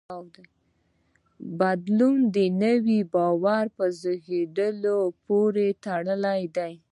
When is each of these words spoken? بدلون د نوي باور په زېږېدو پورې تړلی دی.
بدلون 1.59 2.15
د 2.35 2.37
نوي 2.63 2.99
باور 3.13 3.65
په 3.77 3.85
زېږېدو 3.99 4.99
پورې 5.25 5.67
تړلی 5.83 6.41
دی. 6.57 6.73